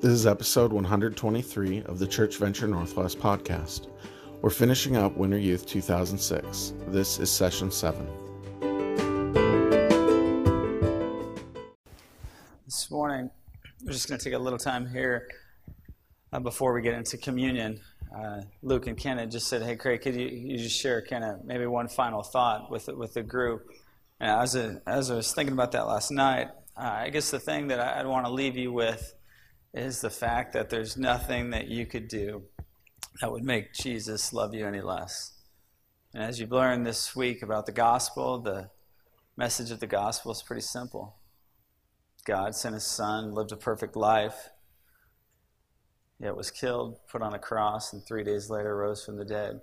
[0.00, 3.88] This is episode 123 of the Church Venture Northwest podcast.
[4.42, 6.74] We're finishing up Winter Youth 2006.
[6.86, 8.06] This is session 7.
[12.64, 13.28] This morning,
[13.84, 15.26] we're just going to take a little time here
[16.32, 17.80] uh, before we get into communion.
[18.16, 21.44] Uh, Luke and Kenneth just said, "Hey, Craig, could you, you just share kind of
[21.44, 23.68] maybe one final thought with with the group?"
[24.20, 27.40] And as a, as I was thinking about that last night, uh, I guess the
[27.40, 29.14] thing that I'd want to leave you with
[29.74, 32.42] is the fact that there's nothing that you could do
[33.20, 35.32] that would make Jesus love you any less.
[36.14, 38.70] And as you've learned this week about the gospel, the
[39.36, 41.16] message of the gospel is pretty simple.
[42.24, 44.50] God sent his son, lived a perfect life,
[46.18, 49.60] yet was killed, put on a cross, and three days later rose from the dead.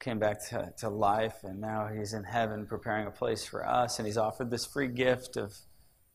[0.00, 3.98] Came back to, to life, and now he's in heaven preparing a place for us,
[3.98, 5.56] and he's offered this free gift of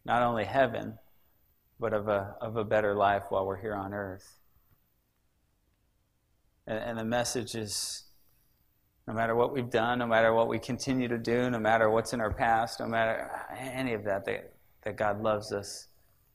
[0.06, 1.00] not only heaven,
[1.84, 4.40] but of a, of a better life while we're here on earth.
[6.66, 8.06] And, and the message is
[9.06, 12.14] no matter what we've done, no matter what we continue to do, no matter what's
[12.14, 14.54] in our past, no matter any of that, that,
[14.84, 15.90] that God loves us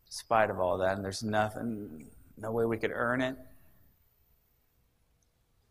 [0.04, 0.96] in spite of all that.
[0.96, 3.36] And there's nothing, no way we could earn it.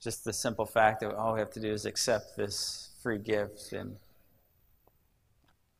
[0.01, 3.73] Just the simple fact that all we have to do is accept this free gift
[3.73, 3.97] and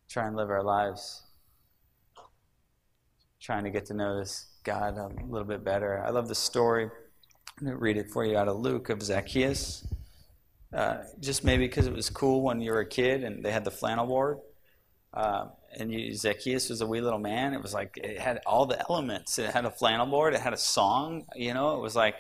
[0.08, 1.24] try and live our lives
[3.42, 6.04] trying to get to know this God a little bit better.
[6.06, 6.84] I love the story.
[6.86, 9.86] I'm going to read it for you out of Luke of Zacchaeus.
[10.74, 13.64] Uh, just maybe because it was cool when you were a kid and they had
[13.64, 14.40] the flannel board.
[15.14, 15.46] Uh,
[15.80, 17.54] and you, Zacchaeus was a wee little man.
[17.54, 19.40] It was like it had all the elements.
[19.40, 20.34] It had a flannel board.
[20.34, 21.26] It had a song.
[21.36, 22.16] You know, it was like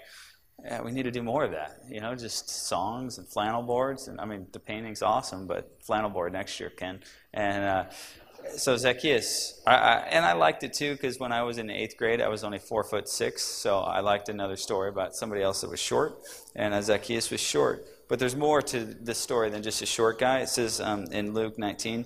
[0.64, 1.82] yeah, we need to do more of that.
[1.90, 4.08] You know, just songs and flannel boards.
[4.08, 7.02] And I mean, the painting's awesome, but flannel board next year, Ken.
[7.34, 7.86] And uh,
[8.56, 11.98] so Zacchaeus, I, I, and I liked it too because when I was in eighth
[11.98, 15.62] grade, I was only four foot six, so I liked another story about somebody else
[15.62, 16.20] that was short,
[16.56, 17.86] and uh, Zacchaeus was short.
[18.08, 20.40] But there's more to this story than just a short guy.
[20.40, 22.06] It says um, in Luke 19,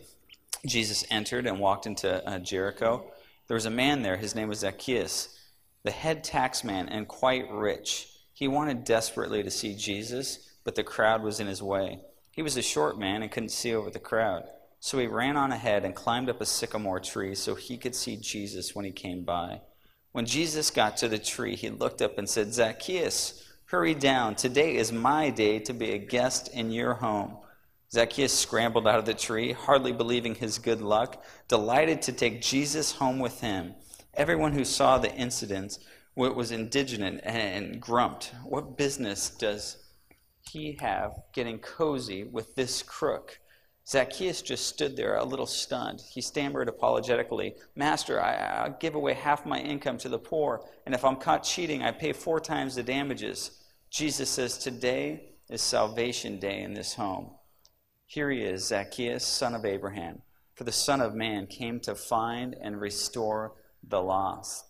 [0.65, 3.05] Jesus entered and walked into uh, Jericho.
[3.47, 4.17] There was a man there.
[4.17, 5.37] His name was Zacchaeus,
[5.83, 8.07] the head taxman and quite rich.
[8.33, 11.99] He wanted desperately to see Jesus, but the crowd was in his way.
[12.31, 14.47] He was a short man and couldn't see over the crowd.
[14.83, 18.17] So he ran on ahead and climbed up a sycamore tree so he could see
[18.17, 19.61] Jesus when he came by.
[20.11, 24.33] When Jesus got to the tree, he looked up and said, Zacchaeus, hurry down.
[24.33, 27.37] Today is my day to be a guest in your home.
[27.91, 32.93] Zacchaeus scrambled out of the tree, hardly believing his good luck, delighted to take Jesus
[32.93, 33.75] home with him.
[34.15, 35.77] Everyone who saw the incident
[36.15, 38.33] was indignant and grumped.
[38.43, 39.77] What business does
[40.49, 43.40] he have getting cozy with this crook?
[43.87, 46.01] Zacchaeus just stood there a little stunned.
[46.01, 50.93] He stammered apologetically, Master, I, will give away half my income to the poor, and
[50.93, 53.59] if I'm caught cheating, I pay four times the damages.
[53.89, 57.31] Jesus says, Today is salvation day in this home.
[58.05, 60.21] Here he is, Zacchaeus, son of Abraham.
[60.55, 63.53] For the Son of Man came to find and restore
[63.87, 64.65] the lost.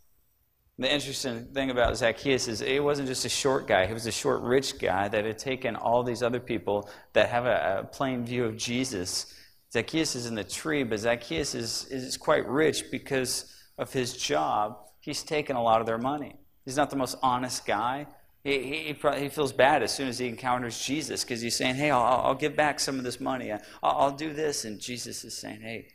[0.82, 4.12] The interesting thing about Zacchaeus is he wasn't just a short guy, he was a
[4.12, 8.26] short, rich guy that had taken all these other people that have a, a plain
[8.26, 9.32] view of Jesus.
[9.72, 14.76] Zacchaeus is in the tree, but Zacchaeus is, is quite rich because of his job.
[15.02, 16.36] He's taken a lot of their money.
[16.66, 18.08] He's not the most honest guy.
[18.44, 21.92] He, he, he feels bad as soon as he encounters Jesus because he's saying, Hey,
[21.92, 23.52] I'll, I'll, give back some of this money.
[23.52, 24.66] I'll, I'll do this.
[24.66, 25.90] And Jesus is saying, Hey,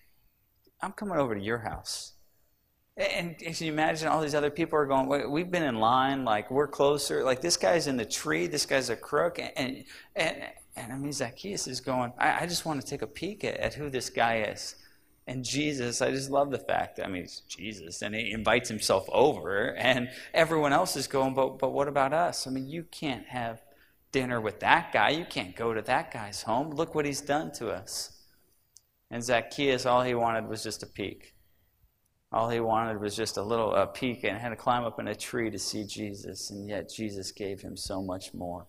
[0.81, 2.13] I'm coming over to your house.
[2.97, 6.51] And can you imagine all these other people are going, we've been in line, like
[6.51, 7.23] we're closer.
[7.23, 9.39] Like this guy's in the tree, this guy's a crook.
[9.39, 9.85] And, and,
[10.15, 10.45] and,
[10.77, 13.57] and I mean, Zacchaeus is going, I, I, just want to take a peek at,
[13.59, 14.77] at who this guy is.
[15.27, 19.09] And Jesus, I just love the fact, I mean, it's Jesus, and he invites himself
[19.11, 22.47] over, and everyone else is going, but, but what about us?
[22.47, 23.61] I mean, you can't have
[24.13, 25.11] dinner with that guy.
[25.11, 26.71] You can't go to that guy's home.
[26.71, 28.13] Look what he's done to us.
[29.11, 31.36] And Zacchaeus, all he wanted was just a peek.
[32.33, 35.09] All he wanted was just a little a peek and had to climb up in
[35.09, 38.67] a tree to see Jesus, and yet Jesus gave him so much more.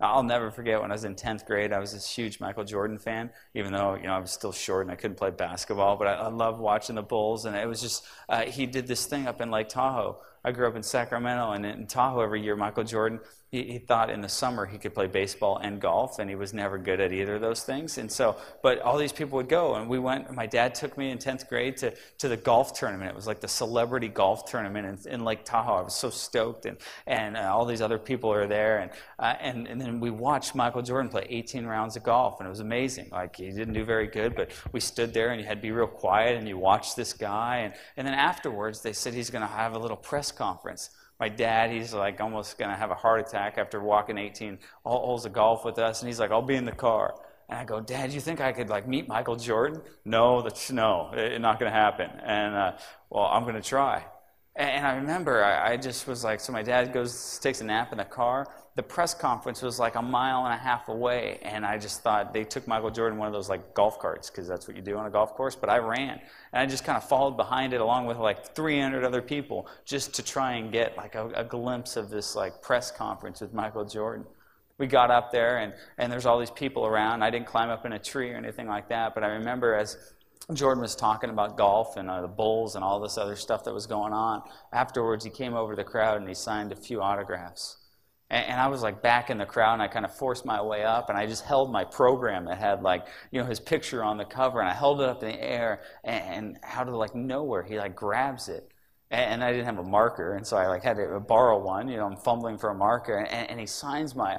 [0.00, 2.98] I'll never forget when I was in 10th grade, I was this huge Michael Jordan
[2.98, 6.08] fan, even though, you know, I was still short and I couldn't play basketball, but
[6.08, 9.26] I, I loved watching the Bulls, and it was just, uh, he did this thing
[9.26, 12.56] up in Lake Tahoe I grew up in Sacramento and in Tahoe every year.
[12.56, 13.20] Michael Jordan
[13.54, 16.52] he, he, thought in the summer he could play baseball and golf, and he was
[16.52, 17.98] never good at either of those things.
[17.98, 20.32] And so, but all these people would go, and we went.
[20.34, 23.10] My dad took me in tenth grade to, to the golf tournament.
[23.10, 25.74] It was like the celebrity golf tournament in, in Lake Tahoe.
[25.74, 29.34] I was so stoked, and and uh, all these other people are there, and uh,
[29.40, 32.58] and and then we watched Michael Jordan play 18 rounds of golf, and it was
[32.58, 33.10] amazing.
[33.12, 35.70] Like he didn't do very good, but we stood there, and you had to be
[35.70, 39.42] real quiet, and you watched this guy, and and then afterwards they said he's going
[39.42, 40.90] to have a little press conference
[41.20, 45.06] my dad, he's like almost going to have a heart attack after walking 18 all
[45.06, 46.02] holes of golf with us.
[46.02, 47.14] And he's like, I'll be in the car.
[47.48, 49.82] And I go, Dad, you think I could like meet Michael Jordan?
[50.04, 52.10] No, that's no, it's not going to happen.
[52.24, 52.72] And uh,
[53.10, 54.04] well, I'm going to try.
[54.56, 57.98] And I remember I, just was like, so my dad goes, takes a nap in
[57.98, 58.46] the car.
[58.76, 61.40] The press conference was like a mile and a half away.
[61.42, 64.46] And I just thought they took Michael Jordan one of those like golf carts, because
[64.46, 65.56] that's what you do on a golf course.
[65.56, 66.20] But I ran.
[66.52, 70.14] And I just kind of followed behind it along with like 300 other people just
[70.14, 73.84] to try and get like a, a glimpse of this like press conference with Michael
[73.84, 74.24] Jordan
[74.78, 77.22] we got up there and, and there's all these people around.
[77.22, 79.96] I didn't climb up in a tree or anything like that, but I remember as
[80.52, 83.72] Jordan was talking about golf and uh, the Bulls and all this other stuff that
[83.72, 84.42] was going on.
[84.72, 87.78] Afterwards, he came over to the crowd and he signed a few autographs.
[88.28, 90.60] And, and, I was like back in the crowd and I kind of forced my
[90.60, 94.02] way up and I just held my program that had like, you know, his picture
[94.02, 96.94] on the cover and I held it up in the air and, and out of
[96.94, 98.70] like nowhere, he like grabs it.
[99.10, 101.88] And, and I didn't have a marker, and so I like had to borrow one.
[101.88, 104.38] You know, I'm fumbling for a marker, and, and he signs my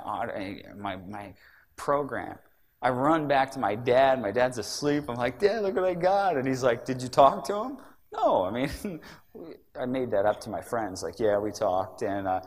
[0.75, 1.33] my my
[1.75, 2.37] program.
[2.85, 4.21] I run back to my dad.
[4.21, 5.05] My dad's asleep.
[5.09, 6.37] I'm like, Dad, look what I got.
[6.37, 7.77] And he's like, Did you talk to him?
[8.13, 8.43] No.
[8.43, 8.99] I mean,
[9.79, 11.01] I made that up to my friends.
[11.01, 12.41] Like, yeah, we talked and uh,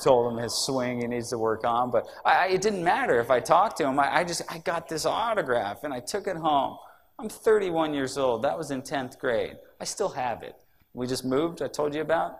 [0.00, 1.90] told him his swing he needs to work on.
[1.90, 3.98] But I, it didn't matter if I talked to him.
[3.98, 6.78] I, I just, I got this autograph and I took it home.
[7.18, 8.42] I'm 31 years old.
[8.42, 9.56] That was in 10th grade.
[9.80, 10.54] I still have it.
[10.94, 12.38] We just moved, I told you about.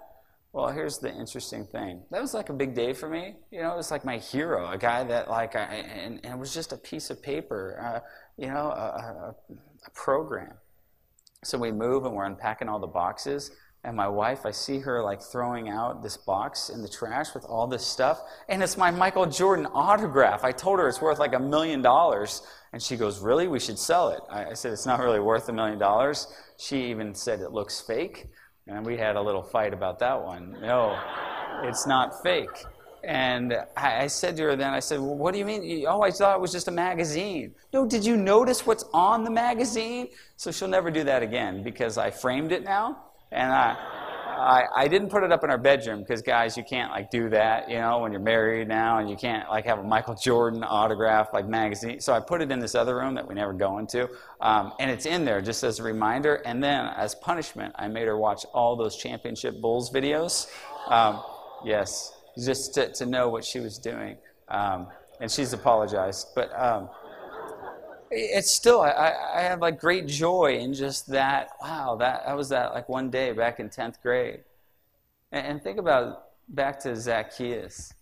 [0.53, 2.03] Well, here's the interesting thing.
[2.11, 3.37] That was like a big day for me.
[3.51, 6.39] You know, it was like my hero, a guy that like, I, and, and it
[6.39, 8.01] was just a piece of paper, uh,
[8.37, 9.55] you know, a, a,
[9.87, 10.53] a program.
[11.43, 13.51] So we move and we're unpacking all the boxes.
[13.85, 17.45] And my wife, I see her like throwing out this box in the trash with
[17.47, 18.21] all this stuff.
[18.49, 20.45] And it's my Michael Jordan autograph.
[20.45, 22.43] I told her it's worth like a million dollars.
[22.75, 23.49] And she goes, Really?
[23.49, 24.21] We should sell it.
[24.31, 26.29] I said, It's not really worth a million dollars.
[26.59, 28.29] She even said it looks fake.
[28.67, 30.57] And we had a little fight about that one.
[30.61, 30.99] No,
[31.65, 32.65] it's not fake.
[33.05, 35.85] And I, said to her then, I said, well, What do you mean?
[35.89, 37.53] Oh, I thought it was just a magazine.
[37.73, 40.09] No, did you notice what's on the magazine?
[40.37, 43.07] So she'll never do that again because I framed it now.
[43.33, 43.77] And I,
[44.39, 47.29] I, I didn't put it up in our bedroom because guys, you can't like do
[47.31, 50.65] that, you know, when you're married now, and you can't like have a Michael Jordan
[50.65, 52.01] autograph like magazine.
[52.01, 54.09] So I put it in this other room that we never go into,
[54.41, 56.37] um, and it's in there just as a reminder.
[56.45, 60.49] And then as punishment, I made her watch all those championship Bulls videos.
[60.89, 61.23] Um,
[61.65, 62.13] yes,
[62.43, 64.17] just to, to know what she was doing,
[64.49, 64.89] um,
[65.21, 66.51] and she's apologized, but.
[68.15, 72.51] It's still I, I have like great joy in just that wow that, that was
[72.51, 74.41] that like one day back in 10th grade.
[75.31, 77.95] And, and think about back to zacchaeus.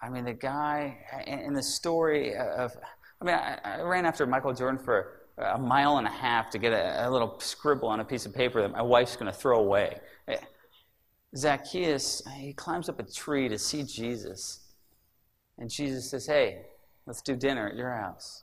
[0.00, 2.76] I mean the guy in the story of
[3.20, 6.58] i mean I, I, ran after michael jordan for a mile and a half to
[6.58, 9.38] get a, a little scribble on a piece of paper that my wife's going to
[9.38, 10.00] throw away.
[10.26, 10.36] Eh,
[11.36, 14.60] zacchaeus he climbs up a tree to see jesus.
[15.58, 16.62] And jesus says hey
[17.06, 18.41] let's do dinner at your house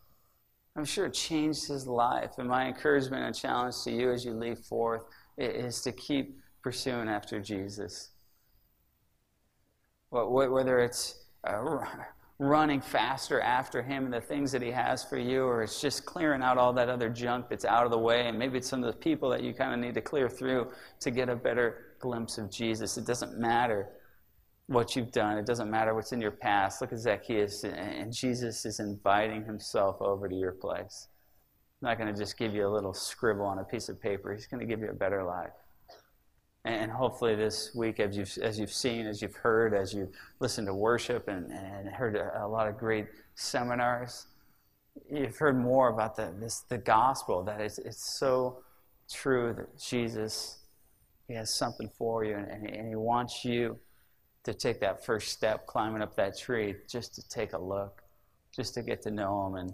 [0.79, 2.37] I'm sure it changed his life.
[2.37, 5.03] And my encouragement and challenge to you as you leave forth
[5.37, 8.11] is to keep pursuing after Jesus.
[10.09, 11.79] Whether it's uh,
[12.39, 16.05] running faster after him and the things that he has for you, or it's just
[16.05, 18.81] clearing out all that other junk that's out of the way, and maybe it's some
[18.81, 20.71] of the people that you kind of need to clear through
[21.01, 22.97] to get a better glimpse of Jesus.
[22.97, 23.89] It doesn't matter
[24.69, 25.39] what you've done.
[25.39, 26.79] It doesn't matter what's in your past.
[26.79, 31.07] Look at Zacchaeus, and Jesus is inviting himself over to your place.
[31.09, 34.31] He's not going to just give you a little scribble on a piece of paper,
[34.31, 35.53] he's going to give you a better life.
[36.65, 40.67] And hopefully, this week, as you've, as you've seen, as you've heard, as you've listened
[40.67, 44.27] to worship and, and heard a, a lot of great seminars,
[45.11, 48.59] you've heard more about the, this, the gospel that it's, it's so
[49.11, 50.59] true that Jesus,
[51.27, 53.79] He has something for you and, and, and He wants you
[54.51, 58.01] to take that first step, climbing up that tree, just to take a look,
[58.55, 59.55] just to get to know him.
[59.55, 59.73] And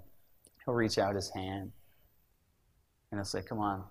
[0.63, 1.72] he'll reach out his hand
[3.12, 3.84] and he'll say, Come on,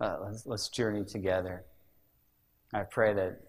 [0.00, 1.64] uh, let's, let's journey together.
[2.72, 3.40] I pray that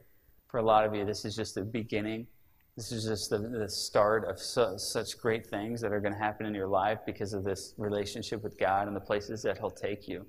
[0.50, 2.28] for a lot of you, this is just the beginning.
[2.76, 6.20] This is just the, the start of su- such great things that are going to
[6.20, 9.70] happen in your life because of this relationship with God and the places that He'll
[9.70, 10.26] take you.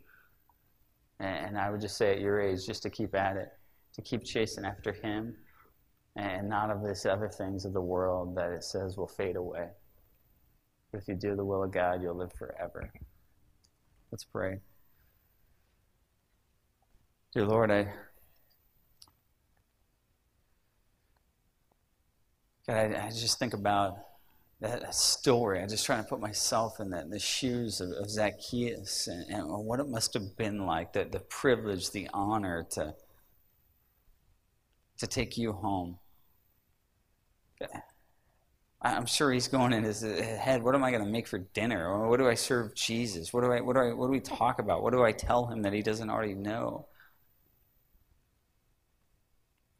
[1.18, 3.48] And, and I would just say at your age, just to keep at it
[3.94, 5.36] to keep chasing after Him
[6.16, 9.68] and not of these other things of the world that it says will fade away.
[10.90, 12.92] But if you do the will of God, you'll live forever.
[14.10, 14.60] Let's pray.
[17.34, 17.88] Dear Lord, I
[22.66, 23.98] God, I, I just think about
[24.60, 25.60] that story.
[25.60, 29.80] I'm just trying to put myself in the shoes of, of Zacchaeus and, and, what
[29.80, 32.94] it must have been like, the, the privilege, the honor to,
[34.98, 35.98] to take you home.
[38.84, 42.08] I'm sure he's going in his head, what am I going to make for dinner?
[42.08, 43.32] What do I serve Jesus?
[43.32, 44.82] What do, I, what, do I, what do we talk about?
[44.82, 46.86] What do I tell him that he doesn't already know?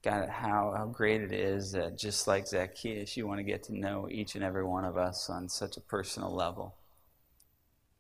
[0.05, 3.77] God, how, how great it is that just like Zacchaeus, you want to get to
[3.77, 6.75] know each and every one of us on such a personal level.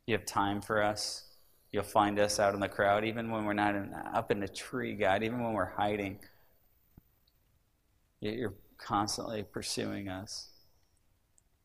[0.07, 1.25] You have time for us.
[1.73, 4.49] You'll find us out in the crowd, even when we're not in, up in a
[4.49, 6.19] tree, God, even when we're hiding.
[8.21, 10.49] You're constantly pursuing us.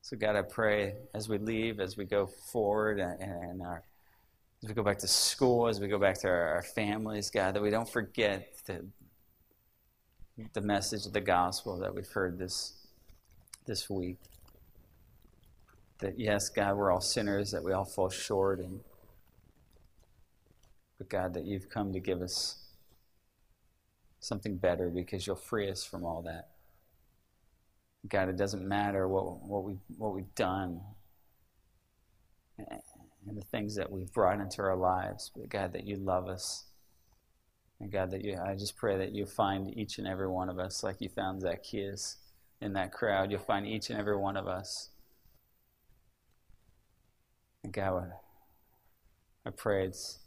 [0.02, 3.84] So, God, I pray as we leave, as we go forward, and, and our,
[4.64, 7.56] as we go back to school, as we go back to our, our families, God,
[7.56, 8.86] that we don't forget the,
[10.54, 12.74] the message of the gospel that we've heard this,
[13.66, 14.18] this week.
[16.00, 18.80] That, yes, God, we're all sinners, that we all fall short, and
[20.98, 22.58] but God, that you've come to give us
[24.20, 26.50] something better because you'll free us from all that.
[28.08, 30.82] God, it doesn't matter what, what, we, what we've done
[32.58, 36.66] and the things that we've brought into our lives, but God, that you love us.
[37.80, 40.58] And God, that you, I just pray that you find each and every one of
[40.58, 42.18] us like you found Zacchaeus
[42.62, 43.30] in that crowd.
[43.30, 44.90] You'll find each and every one of us.
[47.64, 48.14] And God,
[49.46, 50.20] I pray it's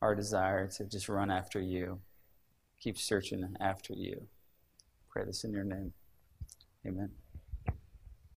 [0.00, 2.00] our desire to just run after you,
[2.78, 4.26] keep searching after you.
[5.10, 5.92] Pray this in your name.
[6.86, 7.23] Amen.